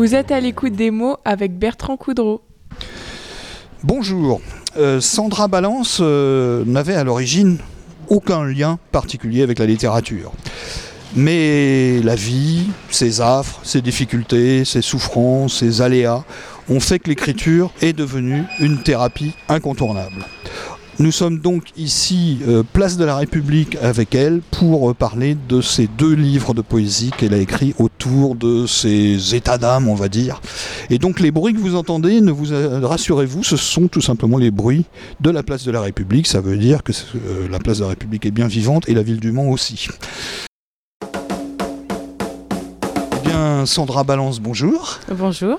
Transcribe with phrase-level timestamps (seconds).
[0.00, 2.40] Vous êtes à l'écoute des mots avec Bertrand Coudreau.
[3.82, 4.40] Bonjour.
[4.78, 7.58] Euh, Sandra Balance euh, n'avait à l'origine
[8.08, 10.32] aucun lien particulier avec la littérature.
[11.14, 16.24] Mais la vie, ses affres, ses difficultés, ses souffrances, ses aléas
[16.70, 20.24] ont fait que l'écriture est devenue une thérapie incontournable.
[20.98, 25.60] Nous sommes donc ici, euh, place de la République, avec elle pour euh, parler de
[25.60, 30.08] ces deux livres de poésie qu'elle a écrits autour de ses états d'âme, on va
[30.08, 30.40] dire.
[30.90, 34.36] Et donc les bruits que vous entendez, ne vous euh, rassurez-vous, ce sont tout simplement
[34.36, 34.84] les bruits
[35.20, 36.26] de la place de la République.
[36.26, 36.92] Ça veut dire que
[37.50, 39.88] la place de la République est bien vivante et la ville du Mans aussi.
[43.60, 44.98] Bien, Sandra Balance, bonjour.
[45.10, 45.58] Bonjour.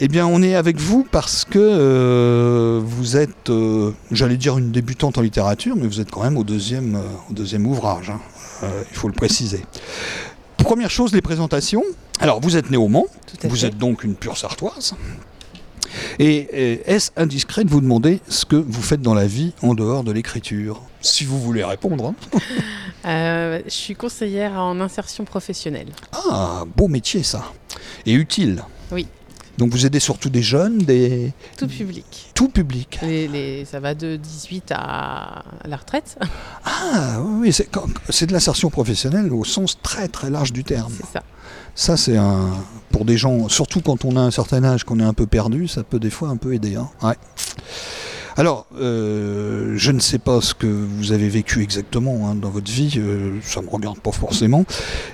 [0.00, 4.72] Eh bien, on est avec vous parce que euh, vous êtes, euh, j'allais dire une
[4.72, 8.20] débutante en littérature, mais vous êtes quand même au deuxième, euh, au deuxième ouvrage, hein.
[8.90, 9.64] Il faut le préciser.
[10.58, 11.82] Première chose, les présentations.
[12.20, 13.06] Alors, vous êtes né au Mans,
[13.44, 13.68] vous fait.
[13.68, 14.94] êtes donc une pure sartoise.
[16.18, 20.04] Et est-ce indiscret de vous demander ce que vous faites dans la vie en dehors
[20.04, 20.82] de l'écriture?
[21.00, 22.06] Si vous voulez répondre.
[22.34, 22.38] hein.
[23.06, 25.88] Euh, je suis conseillère en insertion professionnelle.
[26.12, 27.50] Ah, beau métier ça.
[28.04, 28.62] Et utile.
[28.92, 29.06] Oui.
[29.56, 32.30] Donc vous aidez surtout des jeunes, des Tout public.
[32.34, 32.98] tout public.
[33.00, 36.18] Les, les- ça va de 18 à la retraite,
[36.62, 40.92] Ah oui, c'est de l'insertion professionnelle au sens très très large du terme.
[40.94, 41.22] c'est ça.
[41.74, 42.50] Ça c'est un
[42.90, 45.68] pour des gens, surtout quand on a un certain âge, qu'on est un peu perdu,
[45.68, 46.76] ça peut des fois un peu aider.
[46.76, 46.90] hein.
[47.02, 47.16] Ouais.
[48.36, 52.70] Alors, euh, je ne sais pas ce que vous avez vécu exactement hein, dans votre
[52.70, 54.64] vie, euh, ça ne me regarde pas forcément,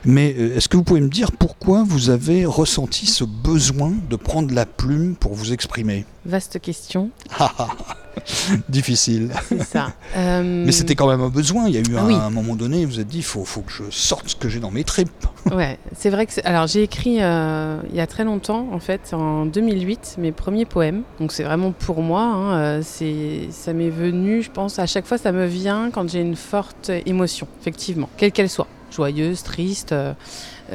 [0.04, 4.16] mais euh, est-ce que vous pouvez me dire pourquoi vous avez ressenti ce besoin de
[4.16, 6.04] prendre la plume pour vous exprimer?
[6.24, 7.10] Vaste question,
[8.68, 9.30] Difficile.
[9.64, 9.92] ça.
[10.16, 11.68] Euh, Mais c'était quand même un besoin.
[11.68, 12.14] Il y a eu Ah un, oui.
[12.14, 14.60] un moment donné, vous êtes dit, il faut, faut que je sorte ce que j'ai
[14.60, 15.26] dans mes tripes.
[15.52, 16.32] Ouais, c'est vrai que.
[16.44, 20.64] Alors, j'ai écrit euh, il y a très longtemps, en fait, en 2008, mes premiers
[20.64, 21.02] poèmes.
[21.20, 22.22] Donc, c'est vraiment pour moi.
[22.22, 26.08] hein, euh, c'est, ça m'est venu, je pense, à chaque fois, ça me vient quand
[26.08, 29.92] j'ai une forte émotion, effectivement, quelle qu'elle soit, joyeuse, triste.
[29.92, 30.14] euh, euh,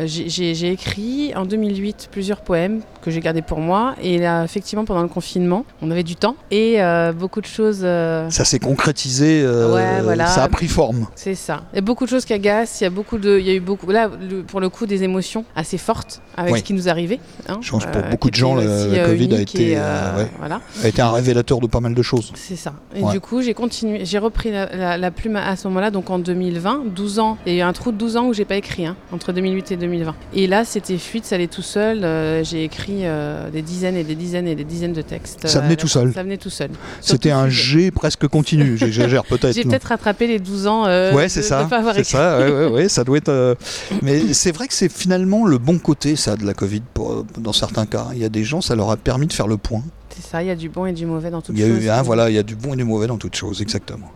[0.06, 3.96] j'ai, j'ai- écrit en 2008 plusieurs poèmes que j'ai gardés pour moi.
[4.02, 7.81] Et là, effectivement, pendant le confinement, on avait du temps et euh, beaucoup de choses.
[7.84, 10.28] euh, Ça s'est concrétisé, euh, Ouais, voilà.
[10.28, 11.07] ça a pris forme.
[11.16, 11.63] c'est ça.
[11.74, 12.79] Il y a beaucoup de choses qui agacent.
[12.81, 14.85] Il y a beaucoup de, il y a eu beaucoup, là, le- pour le coup,
[14.85, 16.59] des émotions assez fortes avec Oui.
[16.59, 17.19] ce qui nous arrivait.
[17.50, 19.72] hein, Je pense que pour euh, beaucoup de gens, le- la euh, Covid a été,
[19.72, 20.31] et, euh, ouais.
[20.40, 20.62] voilà.
[20.84, 22.31] A été un révélateur de pas mal de choses.
[22.35, 22.73] C'est ça.
[22.96, 23.12] Et Ouais.
[23.12, 26.19] du coup, j'ai continué, j'ai repris la, la- la plume à ce moment-là, donc en
[26.19, 27.38] 2020, 12 ans.
[27.46, 29.31] Il y a eu un trou de 12 ans où j'ai pas écrit, hein, entre
[29.34, 30.16] 2008 et 2020.
[30.34, 32.03] Et là, c'était fluide, ça allait tout seul.
[32.06, 35.47] euh, j'ai écrit euh, des dizaines et des dizaines et des dizaines de textes.
[35.47, 36.14] Ça euh, venait tout seul.
[36.14, 36.69] Ça venait tout seul.
[37.02, 38.78] C'était un jet presque continu.
[38.78, 39.53] J'exagère peut-être.
[39.53, 41.66] J'ai peut-être rattrapé les 12 ans euh, ouais, de- ça.
[41.66, 42.12] pas avoir C'est écrit.
[42.14, 42.40] ça.
[42.40, 43.30] Ouais, ouais, ouais, ça doit être.
[43.30, 43.56] euh,
[44.02, 47.53] Mais c'est vrai que c'est finalement le bon côté, ça, de la Covid, pour- dans
[47.53, 48.08] certains cas.
[48.14, 49.84] Il y a des gens, ça leur a permis de faire le point.
[50.22, 51.68] C'est ça, il y a du bon et du mauvais dans toutes Il y a
[51.68, 51.84] choses.
[51.84, 54.12] eu, hein, voilà, il y a du bon et du mauvais dans toutes choses, exactement.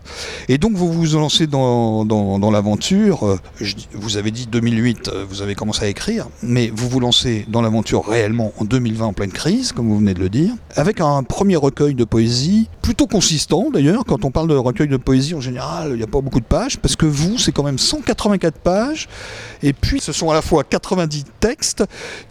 [0.48, 3.26] Et donc vous vous lancez dans, dans, dans l'aventure.
[3.26, 3.38] euh,
[3.92, 7.60] Vous avez dit 2008, euh, vous avez commencé à écrire, mais vous vous lancez dans
[7.62, 11.22] l'aventure réellement en 2020 en pleine crise, comme vous venez de le dire, avec un
[11.22, 14.04] premier recueil de poésie plutôt consistant d'ailleurs.
[14.04, 16.44] Quand on parle de recueil de poésie en général, il n'y a pas beaucoup de
[16.46, 19.08] pages, parce que vous, c'est quand même 184 pages,
[19.62, 21.84] et puis ce sont à la fois 90 textes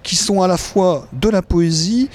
[0.04, 2.10] qui sont à la fois de la poésie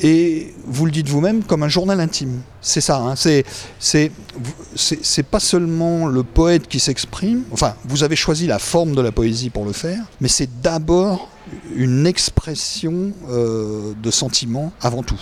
[0.00, 2.40] et vous le dites vous-même comme un journal intime.
[2.60, 3.44] C'est ça, hein, c'est
[3.78, 7.42] c'est pas seulement le poète qui s'exprime.
[7.52, 11.28] Enfin, vous avez choisi la forme de la poésie pour le faire, mais c'est d'abord
[11.74, 15.20] une expression euh, de sentiments avant tout.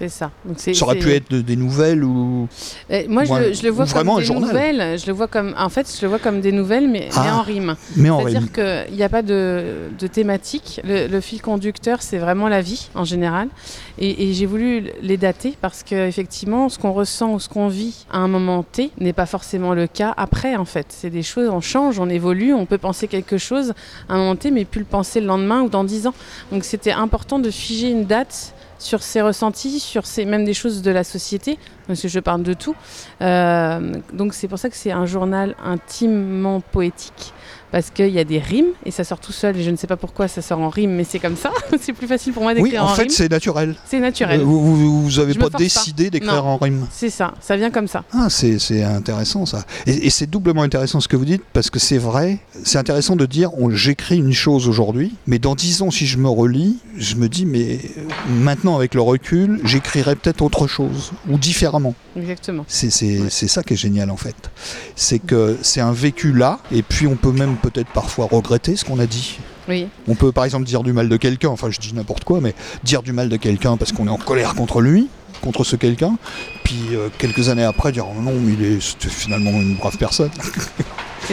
[0.00, 0.30] C'est ça.
[0.46, 2.48] Donc c'est- Ça aurait pu être de- des nouvelles ou
[2.88, 4.98] Eh, moi, je, Ouais, le- je le vois comme des nouvelles.
[4.98, 7.36] Je le vois comme, en fait, je le vois comme des nouvelles, mais, mais Ah,
[7.36, 7.76] en rime.
[7.96, 8.20] mais en.
[8.26, 10.80] C'est-à-dire qu'il n'y a pas de, de thématique.
[10.84, 13.48] Le, le fil conducteur, c'est vraiment la vie en général.
[13.98, 17.68] Et, et j'ai voulu les dater parce que effectivement, ce qu'on ressent ou ce qu'on
[17.68, 20.56] vit à un moment T n'est pas forcément le cas après.
[20.56, 21.50] En fait, c'est des choses.
[21.50, 22.54] On change, on évolue.
[22.54, 23.74] On peut penser quelque chose
[24.08, 26.14] à un moment T, mais plus le penser le lendemain ou dans dix ans.
[26.52, 30.82] Donc, c'était important de figer une date sur ses ressentis, sur ces, même des choses
[30.82, 31.58] de la société,
[31.90, 32.76] parce que je parle de tout.
[33.20, 37.32] Euh, donc c'est pour ça que c'est un journal intimement poétique,
[37.72, 39.86] parce qu'il y a des rimes, et ça sort tout seul, et je ne sais
[39.88, 41.50] pas pourquoi ça sort en rime, mais c'est comme ça.
[41.80, 43.10] c'est plus facile pour moi Oui, d'écrire en en, fait, rime.
[43.10, 43.74] c'est naturel.
[43.86, 44.40] C'est naturel.
[44.40, 46.86] Euh, Vous, vous, avez Je me pas décidé d'écrire en rime.
[46.90, 48.04] C'est ça, ça vient comme ça.
[48.12, 49.64] Ah, c'est intéressant ça.
[49.86, 53.16] Et, et c'est doublement intéressant ce que vous dites parce que c'est vrai, c'est intéressant
[53.16, 57.16] de dire j'écris une chose aujourd'hui, mais dans dix ans si je me relis, je
[57.16, 61.79] me dis mais euh, maintenant avec le recul, j'écrirai peut-être autre chose ou différemment.
[62.16, 62.64] Exactement.
[62.68, 64.36] C'est c'est- c'est ça qui est génial en fait.
[64.96, 68.84] C'est que c'est un vécu là et puis on peut même peut-être parfois regretter ce
[68.84, 69.38] qu'on a dit.
[69.68, 69.88] Oui.
[70.08, 72.54] On peut par exemple dire du mal de quelqu'un, enfin je dis n'importe quoi, mais
[72.84, 75.08] dire du mal de quelqu'un parce qu'on est en colère contre lui,
[75.42, 76.16] contre ce quelqu'un,
[76.64, 79.96] puis euh, quelques années après dire oh non, mais il est c'était finalement une brave
[79.96, 80.30] personne.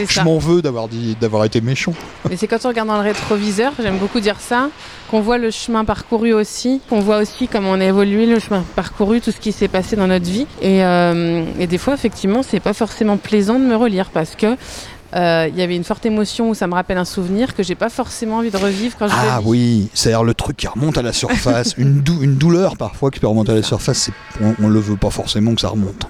[0.06, 1.94] Je m'en veux d'avoir dit d'avoir été méchant.
[2.28, 4.68] Mais c'est quand on regarde dans le rétroviseur, j'aime beaucoup dire ça,
[5.10, 8.64] qu'on voit le chemin parcouru aussi, qu'on voit aussi comment on a évolué, le chemin
[8.76, 10.46] parcouru, tout ce qui s'est passé dans notre vie.
[10.62, 14.56] Et, euh, et des fois, effectivement, c'est pas forcément plaisant de me relire parce que
[15.16, 17.74] euh, il y avait une forte émotion où ça me rappelle un souvenir que j'ai
[17.74, 21.02] pas forcément envie de revivre quand je Ah oui, c'est-à-dire le truc qui remonte à
[21.02, 24.10] la surface, une, dou- une douleur parfois qui peut remonter à la surface,
[24.42, 26.06] on, on le veut pas forcément que ça remonte.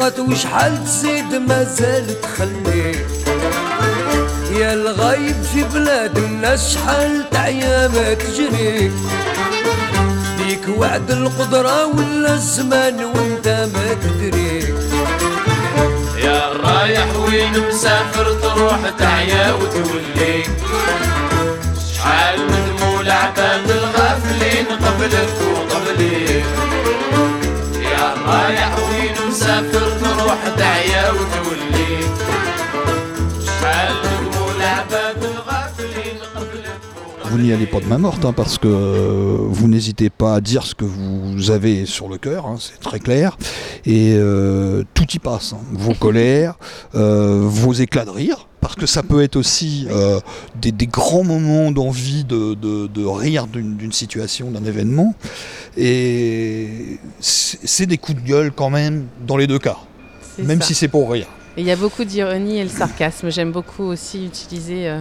[0.00, 2.92] وقت وشحال تزيد مازال تخلي
[4.58, 8.92] يا الغايب في بلاد الناس شحال تعيا ما تجري.
[10.38, 14.74] ديك وعد القدرة ولا الزمان وانت ما تدري.
[16.24, 20.42] يا رايح وين مسافر تروح تعيا وتولي.
[21.94, 26.42] شحال ندموا العباد الغافلين قبلك وقبلي.
[27.82, 28.78] يا رايح
[29.30, 32.00] مسافر تروح تعيا وتولي.
[37.40, 40.64] N'y allez pas de main morte, hein, parce que euh, vous n'hésitez pas à dire
[40.64, 43.36] ce que vous avez sur le cœur, hein, c'est très clair,
[43.84, 45.60] et euh, tout y passe, hein.
[45.72, 46.54] vos colères,
[46.94, 50.20] euh, vos éclats de rire, parce que ça peut être aussi euh,
[50.60, 55.14] des, des grands moments d'envie de, de- de rire d'une situation, d'un événement,
[55.76, 59.78] et c'est des coups de gueule quand même dans les deux cas,
[60.38, 60.66] même ça.
[60.68, 61.26] si c'est pour rire.
[61.56, 63.28] Il y a beaucoup d'ironie et le sarcasme.
[63.30, 64.88] J'aime beaucoup aussi utiliser.
[64.88, 65.00] euh,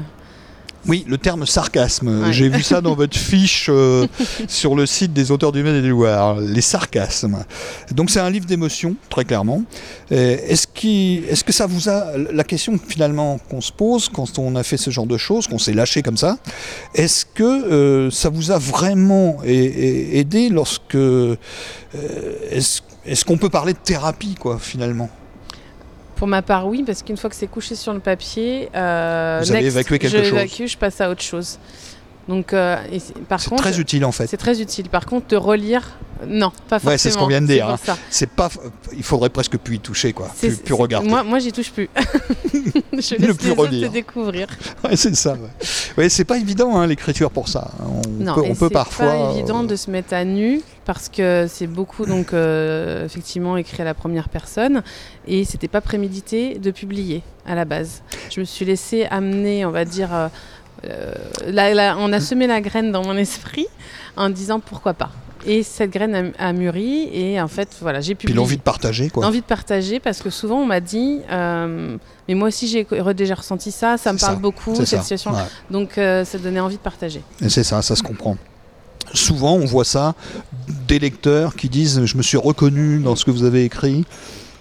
[0.88, 2.24] Oui, le terme sarcasme.
[2.24, 2.34] Ouais.
[2.34, 4.08] J'ai vu ça dans votre fiche euh,
[4.48, 7.44] sur le site des auteurs du Maine et du Loir, les sarcasmes.
[7.92, 9.64] Donc c'est un livre d'émotion, très clairement.
[10.10, 12.18] Est-ce que ça vous a...
[12.32, 15.60] La question finalement qu'on se pose quand on a fait ce genre de choses, qu'on
[15.60, 16.38] s'est lâché comme ça,
[16.96, 20.96] est-ce que euh, ça vous a vraiment aidé lorsque...
[20.96, 21.36] euh,
[22.52, 25.10] Est-ce est-ce qu'on peut parler de thérapie, quoi, finalement?
[26.20, 29.52] Pour ma part, oui, parce qu'une fois que c'est couché sur le papier, euh, Vous
[29.52, 30.34] avez next, évacué quelque je chose.
[30.38, 31.58] évacue, je passe à autre chose.
[32.28, 34.28] Donc, euh, et c'est- par C'est contre, très utile en fait.
[34.28, 34.90] c'est très utile.
[34.90, 35.98] Par contre, de relire,
[36.28, 36.92] non, pas forcément.
[36.92, 37.78] Ouais, c'est ce qu'on vient de dire, hein.
[38.12, 38.50] C'est pas,
[38.96, 41.08] il faudrait presque plus y toucher quoi, C'est- plus, regarder.
[41.08, 41.90] Moi, moi j'y touche plus.
[42.94, 44.48] Je laisse plus les autres te découvrir.
[44.84, 45.34] Ouais, c'est ça.
[45.34, 45.40] Ouais,
[46.00, 47.72] Ouais, c'est pas évident hein, l'écriture pour ça.
[47.84, 49.06] On Non, peut, on peut c'est parfois.
[49.08, 53.58] pas évident euh, de se mettre à nu parce que c'est beaucoup donc euh, effectivement
[53.58, 54.82] écrit à la première personne
[55.28, 58.02] et c'était pas prémédité de publier à la base.
[58.32, 60.30] Je me suis laissée amener, on va dire,
[60.86, 61.14] euh,
[61.98, 63.68] on a semé la graine dans mon esprit
[64.16, 65.12] en disant pourquoi pas.
[65.46, 68.38] Et cette graine a, a mûri et en fait voilà j'ai Puis publié.
[68.38, 69.24] l'envie de partager quoi.
[69.24, 73.36] L'envie de partager parce que souvent on m'a dit euh, mais moi aussi j'ai déjà
[73.36, 75.02] ressenti ça, ça me parle ça, beaucoup cette ça.
[75.02, 75.32] situation.
[75.32, 75.40] ouais.
[75.72, 77.22] Donc euh, ça donnait envie de partager.
[77.42, 78.38] Et C'est ça, ça se comprend.
[79.14, 80.14] Souvent, on voit ça
[80.88, 84.06] des lecteurs qui disent Je me suis reconnu dans ce que vous avez écrit.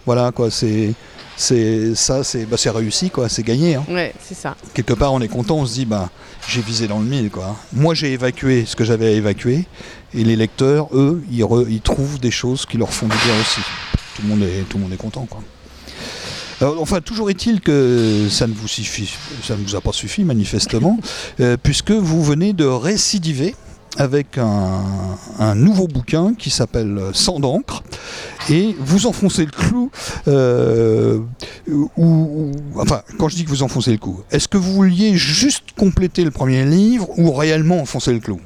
[0.06, 0.94] Voilà, quoi, c'est.
[1.40, 3.76] C'est ça, c'est bah, c'est réussi, quoi, c'est gagné.
[3.76, 3.84] hein.
[3.88, 4.56] Ouais, c'est ça.
[4.74, 6.10] Quelque part, on est content, on se dit, bah,
[6.48, 7.54] j'ai visé dans le mille, quoi.
[7.72, 9.64] Moi, j'ai évacué ce que j'avais à évacuer,
[10.14, 13.40] et les lecteurs, eux, ils, re- ils trouvent des choses qui leur font du bien
[13.40, 13.60] aussi.
[14.16, 15.40] Tout le monde est, tout le monde est content, quoi.
[16.60, 19.08] Alors, enfin, toujours est-il que ça ne vous suffit,
[19.44, 20.98] ça ne vous a pas suffi manifestement,
[21.38, 23.54] euh, puisque vous venez de récidiver
[23.98, 24.82] avec un,
[25.38, 27.82] un nouveau bouquin qui s'appelle Sang d'encre,
[28.48, 29.90] et vous enfoncez le clou.
[30.28, 31.18] euh,
[31.68, 35.16] ou, ou- enfin, quand je dis que vous enfoncez le clou, est-ce que vous vouliez
[35.16, 38.40] juste compléter le premier livre ou réellement enfoncer le clou?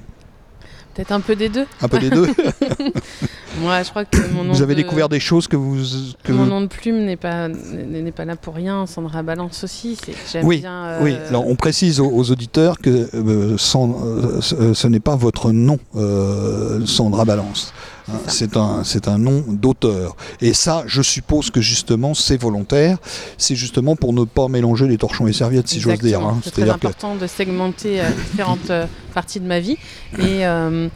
[0.95, 1.67] Peut-être un peu des deux.
[1.81, 2.29] Un peu des deux.
[3.61, 4.81] Moi, je crois que mon nom vous avez de...
[4.83, 5.77] découvert des choses que vous.
[6.25, 8.87] Que Mon nom de plume n'est pas n'est pas là pour rien.
[8.87, 9.99] Sandra Balance aussi.
[10.43, 10.85] Oui, bien.
[10.87, 15.01] euh, Oui, alors on précise aux, aux auditeurs que euh, sans- euh, ce euh, n'est
[15.01, 17.73] pas votre nom, euh, Sandra Balance.
[18.09, 20.17] Hein, C'est un, c'est un nom d'auteur.
[20.41, 22.99] Et ça, je suppose que justement, c'est volontaire.
[23.39, 26.21] C'est justement pour ne pas mélanger les torchons et serviettes, si j'ose dire.
[26.21, 26.41] hein.
[26.43, 29.77] C'est très que important de segmenter euh, différentes euh, parties de ma vie.
[30.19, 30.89] Et euh,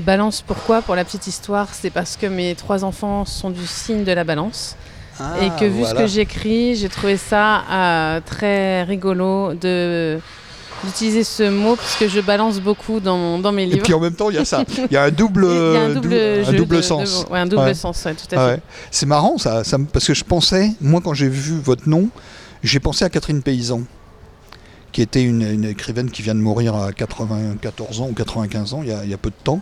[0.00, 4.04] balance, pourquoi Pour la petite histoire, c'est parce que mes trois enfants sont du signe
[4.04, 4.76] de la balance.
[5.40, 10.18] et que vu ce que j'écris, j'ai trouvé ça euh, très rigolo de
[10.84, 13.82] d'utiliser ce mot parce que je balance beaucoup dans, dans mes Et livres.
[13.84, 14.64] puis en même temps, il y a ça.
[14.90, 16.80] Il y a un double, Il y a un double, dou- un jeu double de-
[16.80, 17.24] de sens.
[17.30, 17.74] Ouais, un double Ouais.
[17.74, 18.62] sens, ouais, tout à Ah fait.
[18.90, 22.08] C'est marrant ça, ça parce que je pensais, moi quand j'ai vu votre nom,
[22.64, 23.82] j'ai pensé à Catherine Paysan,
[24.92, 28.90] qui était une, écrivaine qui vient de mourir à 94 ans ou 95 ans, il
[28.90, 29.60] y a, il y a peu de temps,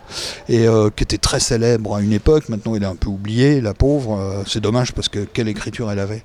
[0.49, 3.61] et euh, qui était très célèbre à une époque, maintenant elle est un peu oubliée,
[3.61, 6.23] la pauvre, euh, c'est dommage parce que quelle écriture elle avait.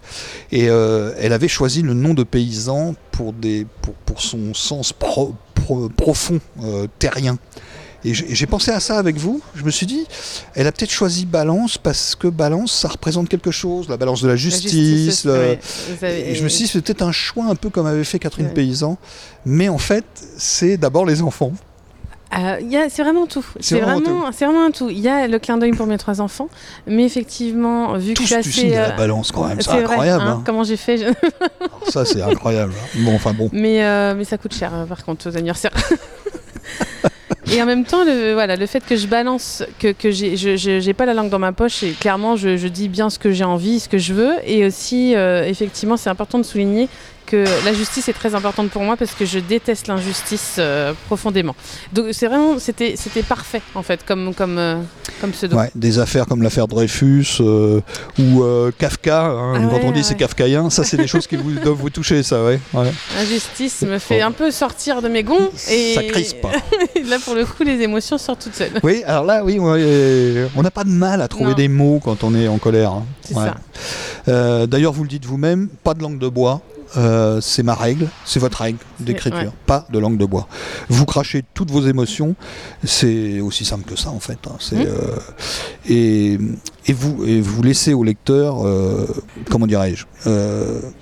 [0.52, 4.92] Et euh, elle avait choisi le nom de paysan pour, des, pour, pour son sens
[4.92, 6.40] pro- pro- profond,
[6.98, 7.38] terrien.
[8.04, 9.40] Et j'ai pensé à ça avec vous.
[9.54, 10.06] Je me suis dit,
[10.54, 14.28] elle a peut-être choisi balance parce que balance, ça représente quelque chose, la balance de
[14.28, 15.24] la La justice.
[15.24, 15.58] le-
[16.04, 18.46] Et je me suis dit, c'est peut-être un choix un peu comme avait fait Catherine
[18.46, 18.52] Ouais.
[18.54, 18.96] Paysan.
[19.44, 20.04] Mais en fait,
[20.36, 21.52] c'est d'abord les enfants.
[22.36, 22.56] Euh,
[22.90, 23.44] c'est vraiment tout.
[23.60, 24.90] C'est vraiment vraiment, vraiment un tout.
[24.90, 26.48] Il y a le clin d'œil pour mes trois enfants,
[26.86, 29.46] mais effectivement, vu que Tous je suis du assez, signe de la euh, balance quand
[29.46, 29.60] même.
[29.60, 30.24] C'est vrai, incroyable.
[30.24, 30.42] hein, hein.
[30.44, 32.72] Comment j'ai fait je- ça, c'est incroyable.
[32.76, 32.98] hein.
[33.04, 33.48] Bon, enfin bon.
[33.52, 35.72] mais, euh, mais ça coûte cher, euh, par contre, aux anniversaires.
[37.52, 40.56] Et en même temps, le, voilà, le fait que je balance, que, que j'ai, je,
[40.56, 43.30] j'ai pas la langue dans ma poche, et clairement, je, je dis bien ce que
[43.30, 44.34] j'ai envie, ce que je veux.
[44.44, 46.88] Et aussi, euh, effectivement, c'est important de souligner
[47.26, 51.54] que la justice est très importante pour moi parce que je déteste l'injustice euh, profondément.
[51.92, 54.76] Donc c'est vraiment, c'était, c'était parfait en fait, comme, comme, euh,
[55.20, 55.56] comme pseudo.
[55.56, 57.80] Ouais, des affaires comme l'affaire Dreyfus euh,
[58.18, 58.44] ou
[58.78, 60.02] Kafka, hein, Ah quand ouais, on dit ouais.
[60.04, 62.60] c'est kafkaïen, ça c'est des choses qui vous, doivent vous toucher, ça, ouais.
[63.16, 66.46] L'injustice me fait un peu sortir de mes gonds et Ça crispe.
[67.08, 68.72] là pour le coup les émotions sortent toutes seules.
[68.82, 71.56] Oui, alors là, oui, on n'a pas de mal à trouver Non.
[71.56, 72.92] des mots quand on est en colère.
[72.92, 73.04] hein.
[73.22, 74.66] C'est ça.
[74.66, 76.60] D'ailleurs, vous le dites vous-même, pas de langue de bois.
[76.96, 79.64] Euh, c'est ma règle, c'est votre règle d'écriture, ouais.
[79.66, 80.46] pas de langue de bois.
[80.88, 82.34] Vous crachez toutes vos émotions,
[82.84, 84.38] c'est aussi simple que ça en fait.
[84.46, 84.56] hein.
[84.60, 84.86] C'est, Mmh.
[84.86, 85.16] euh,
[85.88, 86.38] et,
[86.86, 89.06] et vous, et vous laissez au lecteur, euh,
[89.50, 90.04] comment dirais-je,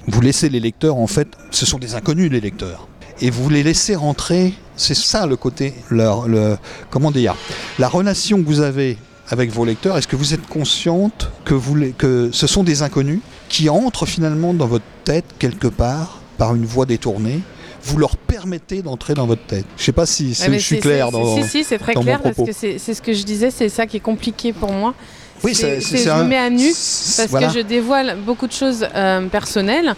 [0.09, 2.89] vous laissez les lecteurs en fait, ce sont des inconnus les lecteurs,
[3.21, 4.55] et vous les laissez rentrer.
[4.77, 6.57] C'est ça le côté, leur, le,
[6.91, 7.37] comment dire,
[7.79, 8.99] la relation que vous avez
[9.31, 13.21] avec vos lecteurs, est-ce que vous êtes consciente que, vous, que ce sont des inconnus
[13.49, 17.41] qui entrent finalement dans votre tête quelque part par une voie détournée?
[17.83, 19.67] Vous leur permettez d'entrer dans votre tête.
[19.77, 21.37] Je sais pas si, mais je suis clair dans.
[21.37, 23.99] Si, si, c'est très clair parce que c'est ce que je disais, c'est ça qui
[23.99, 24.95] est compliqué pour moi.
[25.43, 27.49] Oui, c'est je un- me mets à nu parce voilà.
[27.49, 29.95] que je dévoile beaucoup de choses euh, personnelles,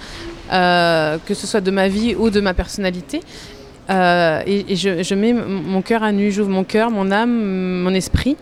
[0.53, 3.21] euh, que ce soit de ma vie ou de ma personnalité.
[3.89, 7.31] Euh, et, et je, je mets mon cœur à nu, j'ouvre mon cœur, mon âme,
[7.83, 8.37] mon esprit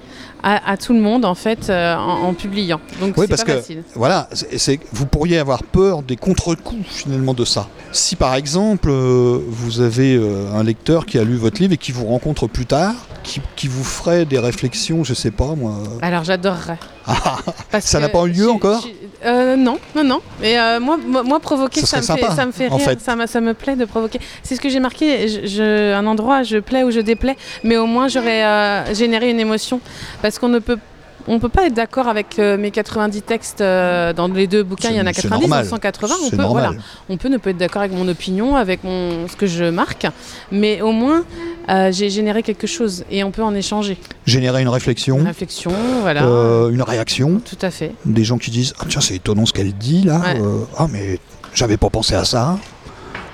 [0.45, 2.81] à, à tout le monde en fait euh, en, en publiant.
[3.01, 3.83] Donc Oui, c'est parce pas que facile.
[3.95, 7.67] voilà, c'est, vous pourriez avoir peur des contre-coups finalement de ça.
[7.93, 11.79] Si par exemple euh, vous avez euh, un lecteur qui a lu votre livre et
[11.79, 15.79] qui vous rencontre plus tard, qui, qui vous ferait des réflexions, je sais pas moi.
[16.03, 16.79] Alors j'adorerais.
[17.07, 17.39] Ah,
[17.81, 18.87] Ça n'a pas eu lieu encore?
[19.25, 20.21] Euh, Non, non, non.
[20.41, 22.85] Mais euh, moi, moi, moi, provoquer, ça me, fait, ça me fait en rire.
[22.87, 23.01] fait.
[23.01, 24.21] Ça, me- ça me plaît de provoquer.
[24.43, 25.29] C'est ce que j'ai marqué.
[25.29, 27.37] Je, je- un endroit, je plais ou je déplais.
[27.63, 29.81] Mais au moins, j'aurais euh, généré une émotion.
[30.23, 30.79] Parce qu'on ne peut.
[31.27, 34.91] On peut pas être d'accord avec euh, mes 90 textes euh, dans les deux bouquins.
[34.91, 35.65] Il y en a C'est- c'est 90, normal.
[35.65, 36.15] ou 180.
[36.27, 36.73] On peut, voilà,
[37.09, 40.07] on peut ne pas être d'accord avec mon opinion, avec mon, ce que je marque.
[40.53, 41.25] Mais au moins,
[41.71, 43.97] euh, j'ai généré quelque chose et on peut en échanger.
[44.27, 46.23] Générer une réflexion, Une réflexion, voilà.
[46.71, 47.93] une réaction, Tout à fait.
[48.05, 50.41] des gens qui disent ah tiens c'est étonnant ce qu'elle dit là, Ouais.
[50.77, 51.19] ah mais
[51.55, 52.59] j'avais pas pensé à ça.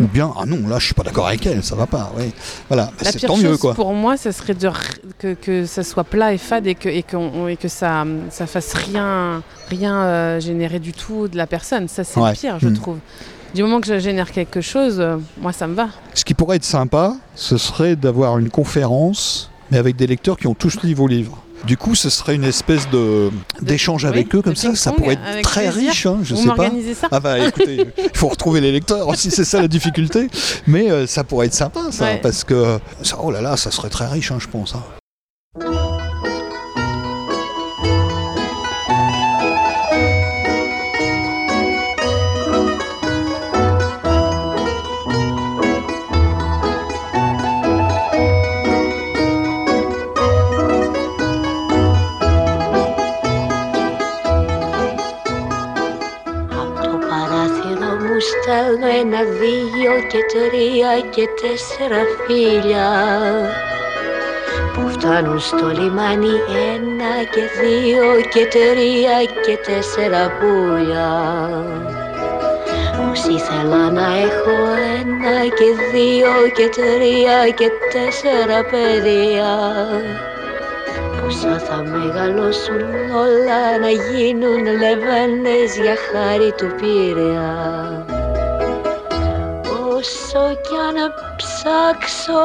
[0.00, 2.11] Ou bien, ah non, là je suis pas d'accord avec elle, ça va pas.
[2.16, 2.30] Ouais.
[2.69, 3.75] Voilà, Bah, c'est tant mieux quoi.
[3.75, 4.71] pour moi, ça serait de
[5.19, 7.04] que, que ça soit plat et fade et que, et
[7.49, 11.87] et que ça, ça fasse rien, rien euh, générer du tout de la personne.
[11.88, 12.33] Ça, c'est Ouais.
[12.33, 12.75] pire, je Mm.
[12.75, 12.99] trouve.
[13.54, 15.88] Du moment que je génère quelque chose, euh, moi, ça me va.
[16.14, 20.47] Ce qui pourrait être sympa, ce serait d'avoir une conférence, mais avec des lecteurs qui
[20.47, 21.37] ont tous lu vos livres.
[21.67, 24.75] Du coup, ce serait une espèce de d'échange oui, avec eux comme ça.
[24.75, 25.90] Ça pourrait être très plaisir.
[25.90, 26.71] riche, hein, je Vous sais pas.
[26.99, 30.29] ça Ah bah écoutez, il faut retrouver les lecteurs aussi, c'est ça la difficulté.
[30.67, 32.21] Mais euh, ça pourrait être sympa, ça, Ouais.
[32.23, 34.75] parce que ça, oh là là, ça serait très riche, hein, je pense.
[34.75, 34.83] hein.
[60.11, 62.90] Και τρία και τέσσερα φίλια
[64.75, 66.35] που φτάνουν στο λιμάνι
[66.75, 71.12] ένα και δύο και τρία και τέσσερα πουλιά.
[72.97, 74.57] Πως ήθελα να έχω
[75.00, 79.52] ένα και δύο και τρία και τέσσερα παιδιά
[81.23, 82.83] Πόσα θα μεγαλώσουν
[83.14, 88.10] όλα να γίνουν λεβένες για χάρη του Πειραιά
[90.32, 92.45] Όσο κι αν ψάξω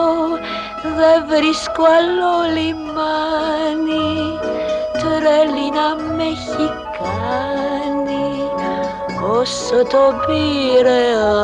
[0.98, 4.40] δεν βρίσκω άλλο λιμάνι.
[4.92, 6.68] Τρέλη να με έχει
[6.98, 8.50] κάνει
[9.40, 11.36] όσο το Πειραιά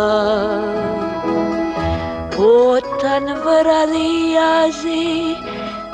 [2.29, 2.45] που
[2.77, 5.09] όταν βραδιάζει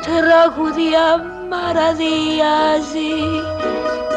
[0.01, 1.09] τραγουδιά
[1.49, 3.15] μαραδιάζει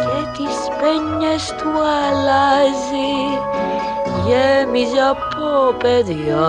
[0.01, 3.39] και τις πένιες του αλλάζει
[4.31, 6.49] γέμιζε από παιδιά.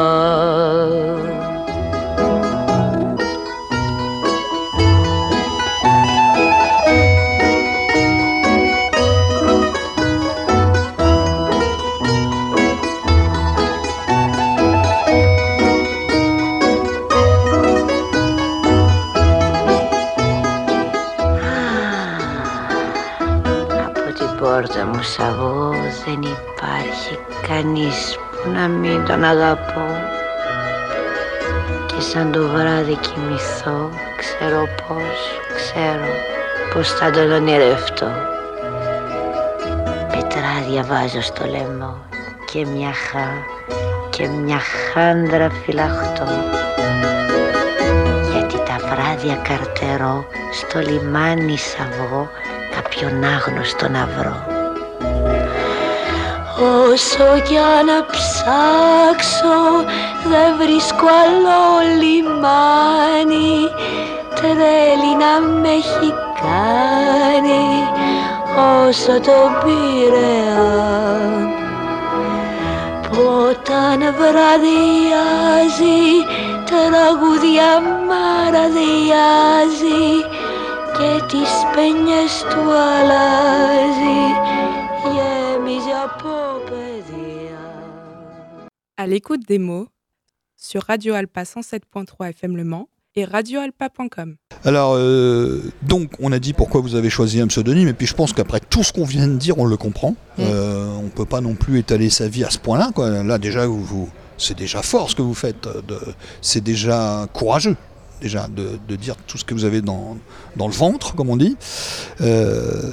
[23.85, 25.60] Από την πόρτα μου σ' αγώ
[26.05, 27.19] δεν υπάρχει.
[27.47, 29.87] Κανείς που να μην τον αγαπώ.
[31.85, 35.19] Και σαν το βράδυ κοιμηθώ ξέρω πως,
[35.55, 36.11] ξέρω
[36.73, 38.07] πως θα τον ονειρευτώ.
[40.11, 41.97] Πετράδια βάζω στο λαιμό
[42.51, 43.29] και μια χά
[44.09, 46.27] και μια χάντρα φυλαχτώ.
[48.31, 51.75] Γιατί τα βράδια καρτερώ στο λιμάνι σ'
[52.75, 54.50] κάποιον άγνωστο να βρω.
[56.61, 59.59] Όσο κι αν ψάξω
[60.23, 61.61] δεν βρίσκω άλλο
[61.99, 63.57] λιμάνι.
[64.35, 67.87] Τρέλη να με έχει κάνει
[68.87, 70.69] όσο το Πειραιά
[73.09, 76.01] που όταν βραδιάζει
[76.65, 80.03] τραγουδιά μαραδιάζει
[80.97, 84.50] και τις πένιες του αλλάζει
[89.01, 89.87] À l'écoute des mots
[90.57, 94.35] sur Radio Alpa 107.3 FM Le Mans et radioalpa.com.
[94.63, 98.13] Alors, euh, donc, on a dit pourquoi vous avez choisi un pseudonyme, et puis je
[98.13, 100.15] pense qu'après tout ce qu'on vient de dire, on le comprend.
[100.37, 102.91] Euh, on peut pas non plus étaler sa vie à ce point-là.
[102.93, 103.23] Quoi.
[103.23, 105.65] Là, déjà, vous, vous- c'est déjà fort ce que vous faites.
[105.65, 105.99] euh, de-
[106.43, 107.77] c'est déjà courageux,
[108.21, 110.15] déjà, de, de dire tout ce que vous avez dans,
[110.57, 111.57] dans le ventre, comme on dit.
[112.21, 112.91] Euh,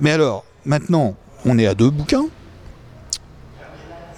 [0.00, 2.26] mais alors, maintenant, on est à deux bouquins.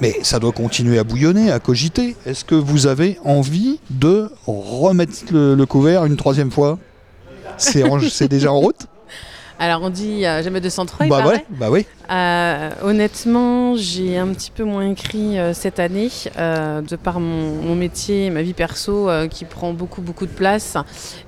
[0.00, 2.16] Mais ça doit continuer à bouillonner, à cogiter.
[2.26, 6.78] Est-ce que vous avez envie de remettre le, le couvert une troisième fois?
[7.56, 8.86] C'est déjà en route?
[9.58, 11.86] Alors on dit euh, jamais 203, il Bah ouais, bah oui.
[12.10, 17.62] Euh, honnêtement, j'ai un petit peu moins écrit euh, cette année, euh, de par mon,
[17.62, 20.76] mon métier, ma vie perso, qui prend beaucoup, beaucoup de place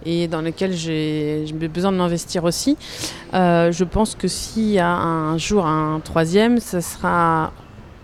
[0.05, 2.76] et dans lequel j'ai besoin de m'investir aussi.
[3.33, 7.52] Je pense que s'il y a un jour un troisième, ça sera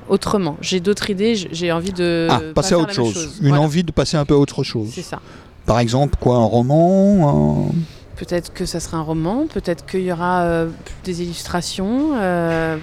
[0.08, 0.56] autrement.
[0.60, 3.36] J'ai d'autres idées, j'ai envie de Ah, pas passer à autre chose.
[3.40, 4.90] Une Voilà, envie de passer un peu à autre chose.
[4.94, 5.20] C'est ça.
[5.66, 7.74] Par exemple, quoi, un roman un-
[8.16, 10.68] Peut-être que ça sera un roman, peut-être qu'il y aura euh,
[11.04, 12.10] des illustrations.
[12.14, 12.76] euh,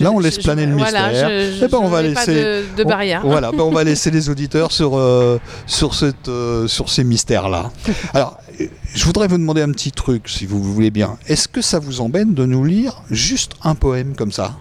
[0.00, 1.28] Là, on laisse je- planer le voilà, mystère.
[1.30, 3.22] je- je- Eh ben, on va laisser- de, de on- barrière.
[3.24, 7.70] Voilà, ben, on va laisser les auditeurs sur, euh, sur, cette, euh, sur ces mystères-là.
[8.12, 11.16] Alors, euh, je voudrais vous demander un petit truc, si vous voulez bien.
[11.28, 14.52] Est-ce que ça vous embête de nous lire juste un poème comme ça?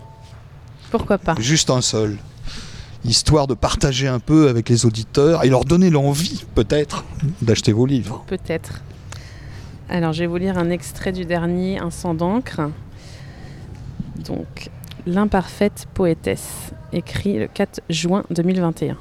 [0.97, 2.17] Pourquoi pas Juste un seul
[3.03, 7.03] Histoire de partager un peu avec les auditeurs et leur donner l'envie, peut-être,
[7.41, 8.23] d'acheter vos livres.
[8.27, 8.81] Peut-être.
[9.89, 12.61] Alors, je vais vous lire un extrait du dernier, Un sang d'encre.
[14.25, 14.69] Donc,
[15.05, 18.97] L'imparfaite poétesse, écrit le 4 juin 2021.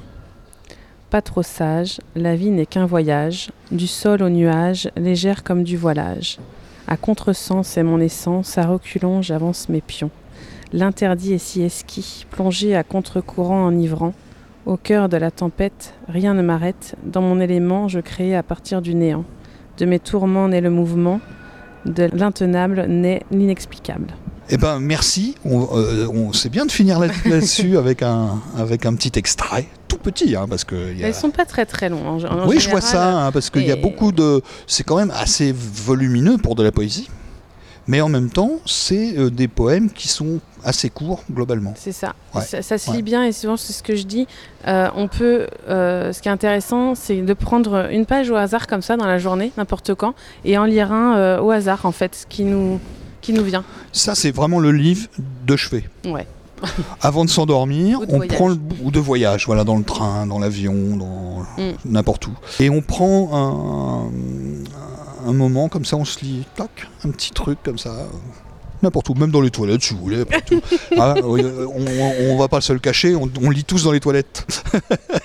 [1.09, 5.77] Pas trop sage, la vie n'est qu'un voyage, du sol au nuage, légère comme du
[5.77, 6.37] voilage.
[6.87, 10.11] À contresens c'est mon essence, à reculons j'avance mes pions.
[10.73, 14.13] L'interdit est si esquis, plongé à contre-courant enivrant.
[14.65, 18.81] Au cœur de la tempête, rien ne m'arrête, dans mon élément je crée à partir
[18.81, 19.23] du néant.
[19.77, 21.19] De mes tourments naît le mouvement,
[21.85, 24.07] de l'intenable naît l'inexplicable.
[24.49, 25.35] Eh ben, merci.
[25.43, 29.65] On, euh, on- c'est bien de finir là- là-dessus avec un, avec un petit extrait,
[29.87, 30.93] tout petit, hein, parce que.
[30.95, 32.05] y a- sont pas très très longues.
[32.25, 34.41] en- en oui, je vois ça, hein, parce qu'il y a beaucoup de.
[34.67, 37.09] C'est quand même assez volumineux pour de la poésie,
[37.87, 41.73] mais en même temps, c'est euh, des poèmes qui sont assez courts globalement.
[41.77, 42.13] C'est ça.
[42.33, 42.61] Ouais, ça.
[42.61, 42.97] ça se ouais.
[42.97, 44.27] lit bien et souvent c'est ce que je dis.
[44.67, 45.47] euh, on peut.
[45.69, 49.05] euh, ce qui est intéressant, c'est de prendre une page au hasard comme ça dans
[49.05, 52.79] la journée, n'importe quand, et en lire un au hasard en fait, ce qui nous
[53.21, 53.63] qui nous vient.
[53.91, 55.07] Ça, c'est vraiment le livre
[55.47, 55.89] de chevet.
[56.05, 56.27] Ouais.
[57.01, 58.35] Avant de s'endormir, on voyage.
[58.35, 61.25] prend le ou de voyage, voilà, dans le train, dans l'avion, dans
[61.57, 61.71] Mm.
[61.85, 62.31] n'importe où.
[62.59, 64.84] Et on prend un, un
[65.33, 67.93] moment comme ça, on se lit, tac, un petit truc comme ça.
[68.83, 70.23] N'importe où, même dans les toilettes, si vous voulez.
[70.97, 71.67] Ah, euh,
[72.29, 74.45] on, va pas se le cacher, on, on lit tous dans les toilettes.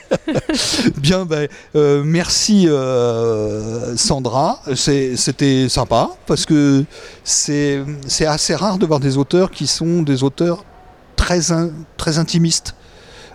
[0.96, 4.60] Bien, ben, euh, merci euh, Sandra.
[4.74, 6.84] C'était sympa parce que
[7.24, 7.84] c'est
[8.26, 10.64] assez rare de voir des auteurs qui sont des auteurs
[11.16, 12.74] très, in- très intimistes.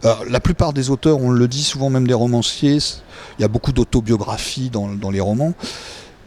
[0.04, 2.80] Alors, la plupart des auteurs, on le dit souvent, même des romanciers,
[3.40, 5.54] il y a beaucoup d'autobiographies dans, dans les romans.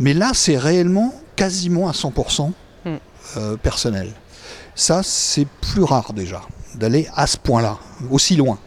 [0.01, 2.53] Mais là, c'est réellement quasiment à 100%
[2.85, 2.91] Mm.
[3.37, 4.13] euh, personnel.
[4.75, 6.43] Ça, c'est plus rare déjà,
[6.77, 7.79] d'aller à ce point-là,
[8.11, 8.59] aussi loin.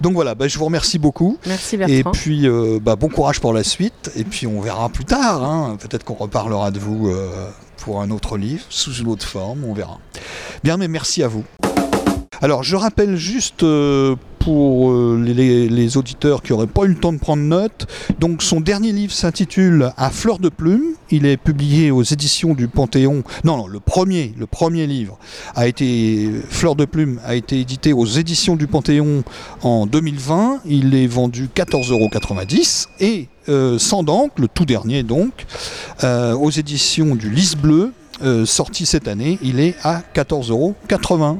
[0.00, 1.38] Donc voilà, bah, je vous remercie beaucoup.
[1.46, 2.10] Merci Et Bertrand.
[2.12, 4.10] puis, euh, bah, bon courage pour la suite.
[4.16, 5.44] Et puis, on verra plus tard.
[5.44, 5.76] hein.
[5.80, 7.48] Peut-être qu'on reparlera de vous euh,
[7.78, 9.64] pour un autre livre, sous une autre forme.
[9.64, 9.98] On verra.
[10.64, 11.44] Bien, mais merci à vous.
[12.46, 17.12] Alors, je rappelle juste euh, pour euh, les, auditeurs qui n'auraient pas eu le temps
[17.12, 17.88] de prendre note.
[18.20, 20.92] Donc, son dernier livre s'intitule À fleur de plume.
[21.10, 23.24] Il est publié aux éditions du Panthéon.
[23.42, 25.18] Non, non, le premier, le premier livre
[25.56, 29.24] a été Fleur de plume a été édité aux éditions du Panthéon
[29.62, 30.60] en 2020.
[30.66, 32.08] Il est vendu 14,90 euros.
[33.00, 34.04] Et euh, Sans
[34.36, 35.46] le tout dernier donc,
[36.04, 37.90] euh, aux éditions du Lys Bleu,
[38.22, 40.74] euh, sorti cette année, il est à 14,80 euros.